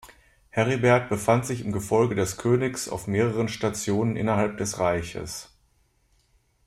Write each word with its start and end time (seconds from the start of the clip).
Heribert 0.49 1.09
befand 1.09 1.45
sich 1.45 1.63
im 1.63 1.71
Gefolge 1.71 2.15
des 2.15 2.37
Königs 2.37 2.89
auf 2.89 3.05
mehreren 3.05 3.47
Stationen 3.47 4.15
innerhalb 4.15 4.57
des 4.57 4.79
Reiches. 4.79 5.53